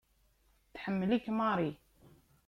[0.73, 1.71] Tḥemmel-ik Mary.